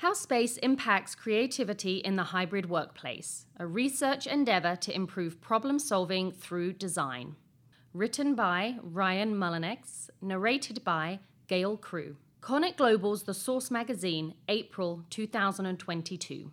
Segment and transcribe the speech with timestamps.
[0.00, 6.32] How Space Impacts Creativity in the Hybrid Workplace, a research endeavor to improve problem solving
[6.32, 7.36] through design.
[7.92, 12.16] Written by Ryan Mullenix, narrated by Gail Crew.
[12.40, 16.50] Connect Global's The Source Magazine, April 2022.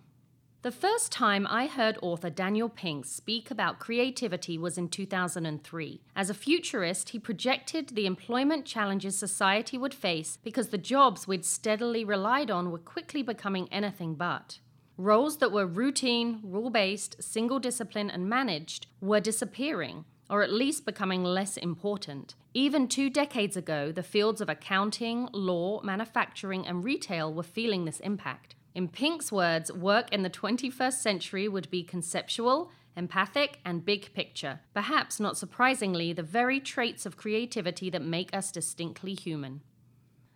[0.68, 6.02] The first time I heard author Daniel Pink speak about creativity was in 2003.
[6.14, 11.46] As a futurist, he projected the employment challenges society would face because the jobs we'd
[11.46, 14.60] steadily relied on were quickly becoming anything but.
[14.98, 20.86] Roles that were routine, rule based, single discipline, and managed were disappearing, or at least
[20.86, 22.36] becoming less important.
[22.54, 28.02] Even two decades ago, the fields of accounting, law, manufacturing, and retail were feeling this
[28.02, 28.57] impact.
[28.76, 34.60] In Pink's words, work in the 21st century would be conceptual, empathic, and big picture.
[34.74, 39.62] Perhaps not surprisingly, the very traits of creativity that make us distinctly human.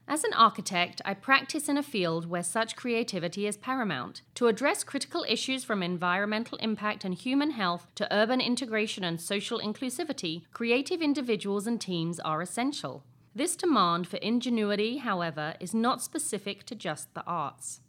[0.07, 4.23] As an architect, I practice in a field where such creativity is paramount.
[4.35, 9.59] To address critical issues from environmental impact and human health to urban integration and social
[9.59, 13.05] inclusivity, creative individuals and teams are essential.
[13.33, 17.79] This demand for ingenuity, however, is not specific to just the arts.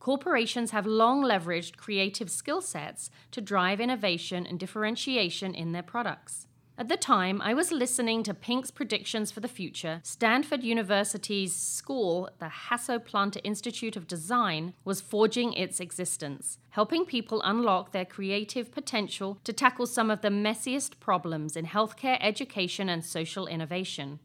[0.00, 6.46] Corporations have long leveraged creative skill sets to drive innovation and differentiation in their products.
[6.78, 10.00] At the time, I was listening to Pink's predictions for the future.
[10.04, 17.42] Stanford University's school, the Hasso Plattner Institute of Design, was forging its existence, helping people
[17.42, 23.04] unlock their creative potential to tackle some of the messiest problems in healthcare, education, and
[23.04, 24.20] social innovation.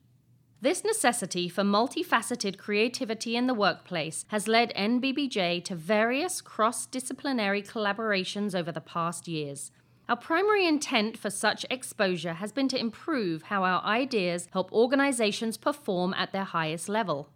[0.63, 7.61] This necessity for multifaceted creativity in the workplace has led NBBJ to various cross disciplinary
[7.61, 9.71] collaborations over the past years.
[10.07, 15.57] Our primary intent for such exposure has been to improve how our ideas help organizations
[15.57, 17.27] perform at their highest level.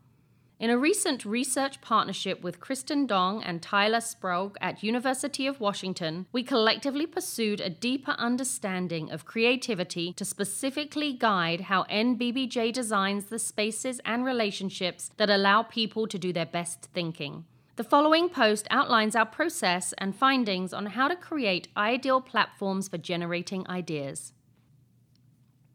[0.59, 6.25] In a recent research partnership with Kristen Dong and Tyler Sprague at University of Washington,
[6.31, 13.37] we collectively pursued a deeper understanding of creativity to specifically guide how NBBJ designs the
[13.37, 17.45] spaces and relationships that allow people to do their best thinking.
[17.75, 22.97] The following post outlines our process and findings on how to create ideal platforms for
[22.97, 24.33] generating ideas.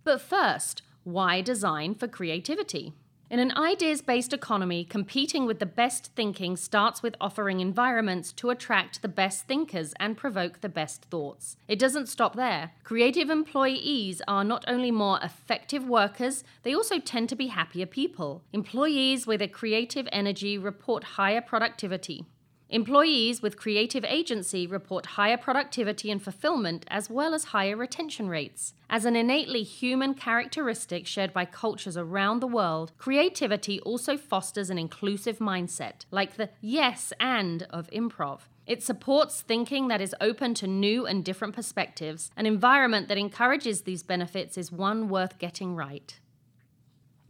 [0.03, 2.94] But first, why design for creativity?
[3.32, 8.50] In an ideas based economy, competing with the best thinking starts with offering environments to
[8.50, 11.56] attract the best thinkers and provoke the best thoughts.
[11.66, 12.72] It doesn't stop there.
[12.84, 18.42] Creative employees are not only more effective workers, they also tend to be happier people.
[18.53, 22.26] Employees with a creative energy report higher productivity.
[22.72, 28.72] Employees with creative agency report higher productivity and fulfillment as well as higher retention rates.
[28.88, 34.78] As an innately human characteristic shared by cultures around the world, creativity also fosters an
[34.78, 38.41] inclusive mindset, like the yes and of improv.
[38.66, 42.31] It supports thinking that is open to new and different perspectives.
[42.39, 46.19] An environment that encourages these benefits is one worth getting right.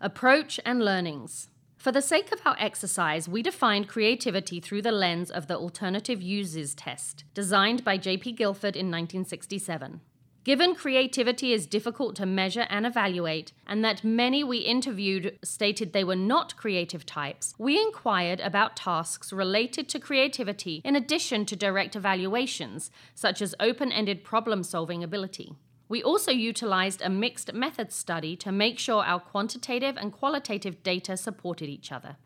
[0.01, 1.49] Approach and learnings.
[1.83, 6.23] For the sake of our exercise, we defined creativity through the lens of the Alternative
[6.23, 8.35] Uses test, designed by J.P.
[8.35, 10.01] Guilford in 1967.
[10.45, 16.05] Given creativity is difficult to measure and evaluate, and that many we interviewed stated they
[16.05, 21.97] were not creative types, we inquired about tasks related to creativity in addition to direct
[21.97, 25.57] evaluations, such as open ended problem solving ability.
[25.93, 31.19] We also utilized a mixed method study to make sure our quantitative and qualitative data
[31.19, 32.17] supported each other.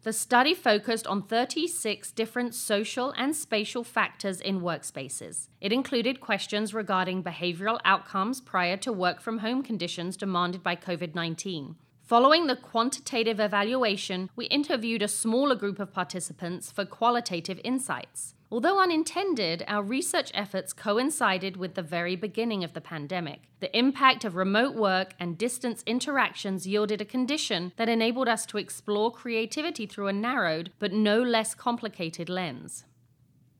[0.00, 5.48] The study focused on 36 different social and spatial factors in workspaces.
[5.60, 11.14] It included questions regarding behavioral outcomes prior to work from home conditions demanded by COVID
[11.14, 11.76] 19.
[12.00, 18.34] Following the quantitative evaluation, we interviewed a smaller group of participants for qualitative insights.
[18.54, 23.48] Although unintended, our research efforts coincided with the very beginning of the pandemic.
[23.58, 28.58] The impact of remote work and distance interactions yielded a condition that enabled us to
[28.58, 32.84] explore creativity through a narrowed but no less complicated lens.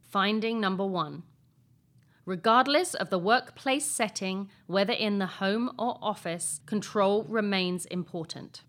[0.00, 1.25] Finding number one.
[2.25, 8.62] Regardless of the workplace setting, whether in the home or office, control remains important.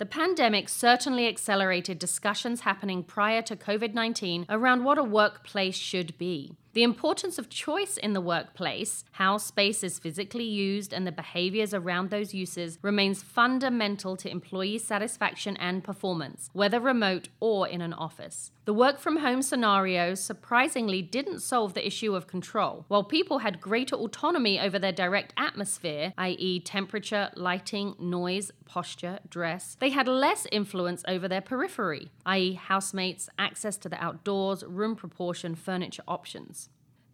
[0.00, 6.16] The pandemic certainly accelerated discussions happening prior to COVID 19 around what a workplace should
[6.16, 6.56] be.
[6.72, 11.74] The importance of choice in the workplace, how space is physically used, and the behaviors
[11.74, 17.92] around those uses remains fundamental to employee satisfaction and performance, whether remote or in an
[17.92, 18.52] office.
[18.66, 22.84] The work from home scenario surprisingly didn't solve the issue of control.
[22.86, 29.76] While people had greater autonomy over their direct atmosphere, i.e., temperature, lighting, noise, posture, dress,
[29.80, 35.56] they had less influence over their periphery, i.e., housemates, access to the outdoors, room proportion,
[35.56, 36.59] furniture options.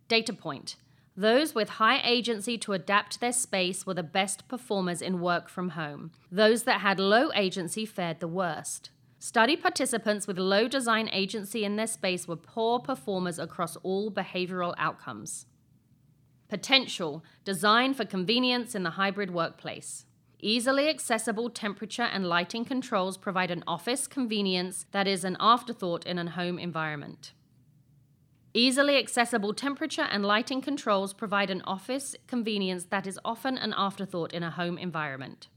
[0.09, 0.77] Data point.
[1.17, 5.71] Those with high agency to adapt their space were the best performers in work from
[5.71, 6.13] home.
[6.31, 8.91] Those that had low agency fared the worst.
[9.19, 14.75] Study participants with low design agency in their space were poor performers across all behavioral
[14.77, 15.47] outcomes.
[16.49, 20.05] Potential design for convenience in the hybrid workplace.
[20.39, 26.19] Easily accessible temperature and lighting controls provide an office convenience that is an afterthought in
[26.19, 27.33] a home environment.
[28.57, 34.33] Easily accessible temperature and lighting controls provide an office convenience that is often an afterthought
[34.33, 35.49] in a home environment.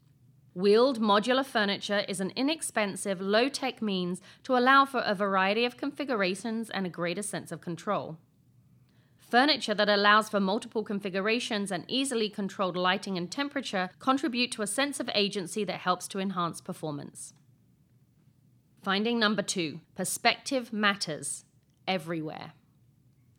[0.54, 5.78] Wheeled modular furniture is an inexpensive, low tech means to allow for a variety of
[5.78, 8.18] configurations and a greater sense of control.
[9.18, 14.68] Furniture that allows for multiple configurations and easily controlled lighting and temperature contribute to a
[14.68, 17.34] sense of agency that helps to enhance performance.
[18.84, 21.46] Finding number two perspective matters
[21.88, 22.52] everywhere.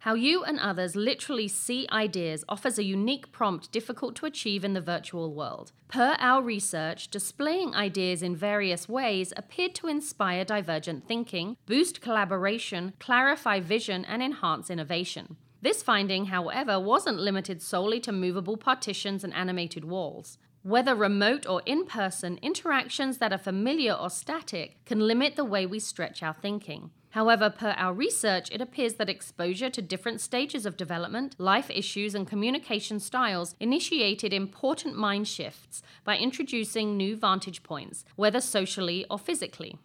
[0.01, 4.73] How you and others literally see ideas offers a unique prompt difficult to achieve in
[4.73, 5.73] the virtual world.
[5.89, 12.95] Per our research, displaying ideas in various ways appeared to inspire divergent thinking, boost collaboration,
[12.99, 15.37] clarify vision, and enhance innovation.
[15.61, 20.39] This finding, however, wasn't limited solely to movable partitions and animated walls.
[20.63, 25.67] Whether remote or in person, interactions that are familiar or static can limit the way
[25.67, 26.91] we stretch our thinking.
[27.11, 32.15] However, per our research, it appears that exposure to different stages of development, life issues,
[32.15, 39.19] and communication styles initiated important mind shifts by introducing new vantage points, whether socially or
[39.19, 39.77] physically.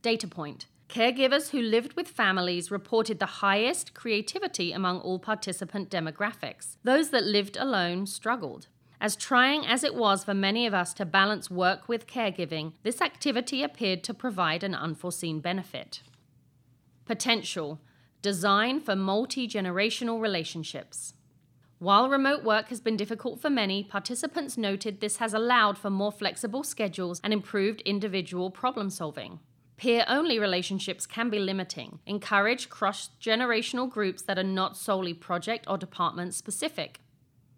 [0.00, 6.76] Data point Caregivers who lived with families reported the highest creativity among all participant demographics.
[6.82, 8.66] Those that lived alone struggled.
[9.00, 13.00] As trying as it was for many of us to balance work with caregiving, this
[13.00, 16.02] activity appeared to provide an unforeseen benefit.
[17.12, 17.78] Potential
[18.22, 21.12] Design for multi generational relationships.
[21.78, 26.10] While remote work has been difficult for many, participants noted this has allowed for more
[26.10, 29.40] flexible schedules and improved individual problem solving.
[29.76, 31.98] Peer only relationships can be limiting.
[32.06, 37.00] Encourage cross generational groups that are not solely project or department specific.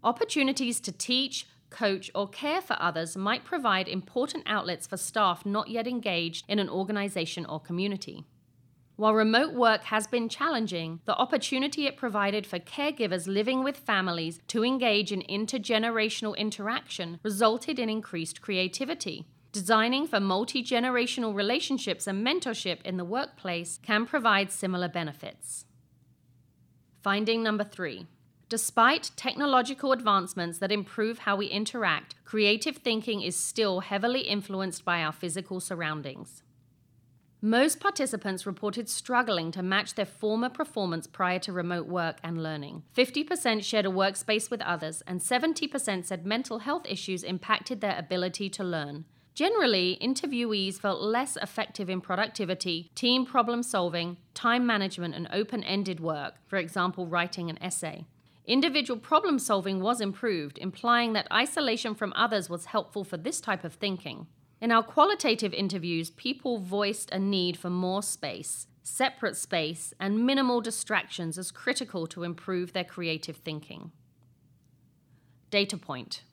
[0.03, 5.69] Opportunities to teach, coach, or care for others might provide important outlets for staff not
[5.69, 8.25] yet engaged in an organization or community.
[8.97, 14.39] While remote work has been challenging, the opportunity it provided for caregivers living with families
[14.47, 19.25] to engage in intergenerational interaction resulted in increased creativity.
[19.51, 25.65] Designing for multi generational relationships and mentorship in the workplace can provide similar benefits.
[27.01, 28.07] Finding number three.
[28.47, 35.03] Despite technological advancements that improve how we interact, creative thinking is still heavily influenced by
[35.03, 36.43] our physical surroundings.
[37.45, 42.81] Most participants reported struggling to match their former performance prior to remote work and learning.
[42.97, 48.49] 50% shared a workspace with others, and 70% said mental health issues impacted their ability
[48.49, 49.05] to learn.
[49.35, 55.99] Generally, interviewees felt less effective in productivity, team problem solving, time management, and open ended
[55.99, 58.05] work, for example, writing an essay.
[58.47, 63.63] Individual problem solving was improved, implying that isolation from others was helpful for this type
[63.63, 64.25] of thinking.
[64.61, 70.61] In our qualitative interviews, people voiced a need for more space, separate space, and minimal
[70.61, 73.91] distractions as critical to improve their creative thinking.
[75.49, 76.23] Data point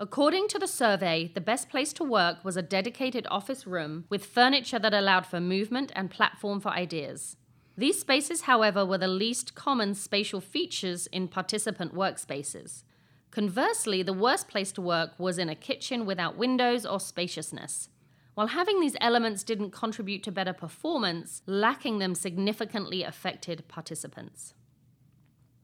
[0.00, 4.24] According to the survey, the best place to work was a dedicated office room with
[4.24, 7.36] furniture that allowed for movement and platform for ideas.
[7.76, 12.84] These spaces, however, were the least common spatial features in participant workspaces.
[13.30, 17.88] Conversely, the worst place to work was in a kitchen without windows or spaciousness.
[18.34, 24.54] While having these elements didn't contribute to better performance, lacking them significantly affected participants.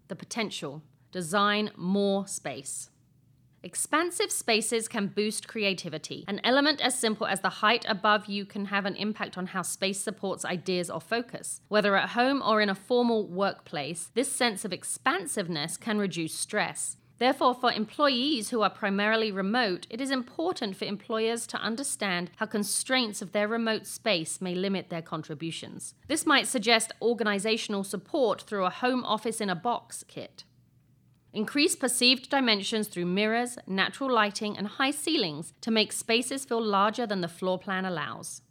[0.08, 2.90] The potential design more space.
[3.62, 6.24] Expansive spaces can boost creativity.
[6.28, 9.62] An element as simple as the height above you can have an impact on how
[9.62, 11.62] space supports ideas or focus.
[11.68, 16.98] Whether at home or in a formal workplace, this sense of expansiveness can reduce stress.
[17.18, 22.46] Therefore, for employees who are primarily remote, it is important for employers to understand how
[22.46, 25.94] constraints of their remote space may limit their contributions.
[26.08, 30.44] This might suggest organizational support through a home office in a box kit.
[31.32, 37.06] Increase perceived dimensions through mirrors, natural lighting, and high ceilings to make spaces feel larger
[37.06, 38.42] than the floor plan allows.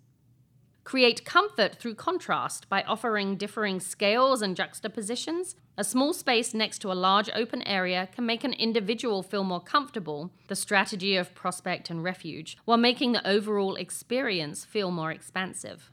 [0.84, 5.56] Create comfort through contrast by offering differing scales and juxtapositions.
[5.78, 9.62] A small space next to a large open area can make an individual feel more
[9.62, 15.90] comfortable, the strategy of prospect and refuge, while making the overall experience feel more expansive.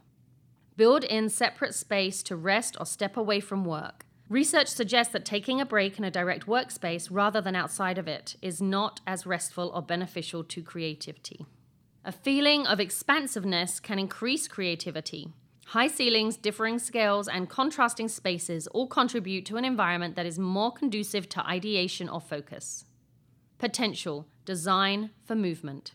[0.76, 4.04] Build in separate space to rest or step away from work.
[4.28, 8.36] Research suggests that taking a break in a direct workspace rather than outside of it
[8.42, 11.46] is not as restful or beneficial to creativity.
[12.02, 15.28] A feeling of expansiveness can increase creativity.
[15.66, 20.72] High ceilings, differing scales, and contrasting spaces all contribute to an environment that is more
[20.72, 22.86] conducive to ideation or focus.
[23.58, 25.92] Potential design for movement.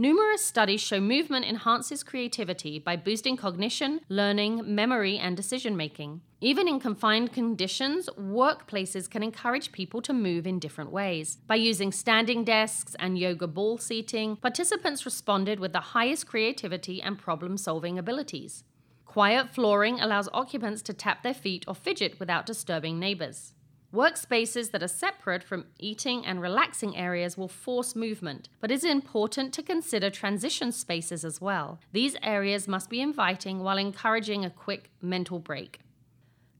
[0.00, 6.22] Numerous studies show movement enhances creativity by boosting cognition, learning, memory, and decision making.
[6.40, 11.36] Even in confined conditions, workplaces can encourage people to move in different ways.
[11.46, 17.18] By using standing desks and yoga ball seating, participants responded with the highest creativity and
[17.18, 18.64] problem solving abilities.
[19.04, 23.52] Quiet flooring allows occupants to tap their feet or fidget without disturbing neighbors.
[23.92, 28.84] Workspaces that are separate from eating and relaxing areas will force movement, but it is
[28.84, 31.80] important to consider transition spaces as well.
[31.92, 35.80] These areas must be inviting while encouraging a quick mental break.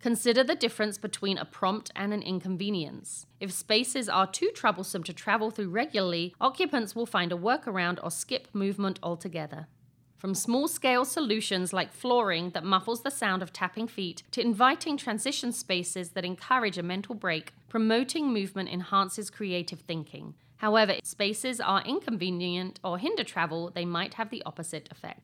[0.01, 3.27] Consider the difference between a prompt and an inconvenience.
[3.39, 8.11] If spaces are too troublesome to travel through regularly, occupants will find a workaround or
[8.11, 9.69] skip movement altogether.
[10.21, 14.99] From small scale solutions like flooring that muffles the sound of tapping feet to inviting
[14.99, 20.35] transition spaces that encourage a mental break, promoting movement enhances creative thinking.
[20.59, 25.23] However, if spaces are inconvenient or hinder travel, they might have the opposite effect.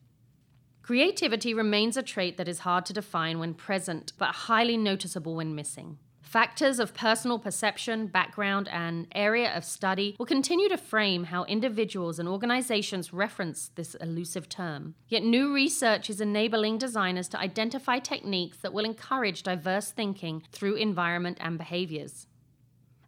[0.81, 5.53] Creativity remains a trait that is hard to define when present, but highly noticeable when
[5.53, 5.99] missing.
[6.27, 12.19] Factors of personal perception, background, and area of study will continue to frame how individuals
[12.19, 14.95] and organizations reference this elusive term.
[15.07, 20.75] Yet, new research is enabling designers to identify techniques that will encourage diverse thinking through
[20.75, 22.27] environment and behaviors.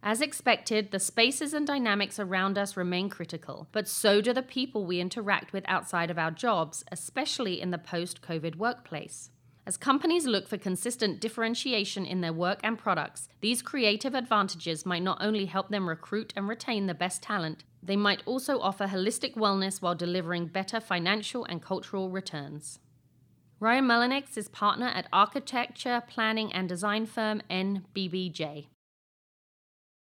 [0.02, 4.86] As expected, the spaces and dynamics around us remain critical, but so do the people
[4.86, 9.28] we interact with outside of our jobs, especially in the post COVID workplace.
[9.66, 15.02] As companies look for consistent differentiation in their work and products, these creative advantages might
[15.02, 19.34] not only help them recruit and retain the best talent, they might also offer holistic
[19.34, 22.78] wellness while delivering better financial and cultural returns.
[23.60, 28.66] Ryan Mullenix is partner at architecture, planning, and design firm NBBJ.